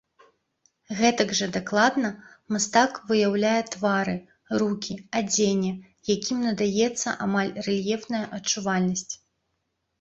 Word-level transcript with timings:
Гэтак 1.01 1.33
жа 1.39 1.47
дакладна 1.57 2.09
мастак 2.55 2.91
выяўляе 3.11 3.61
твары, 3.77 4.17
рукі, 4.63 4.99
адзенне, 5.23 5.71
якім 6.15 6.37
надаецца 6.49 7.09
амаль 7.29 7.53
рэльефная 7.71 8.27
адчувальнасць. 8.43 9.09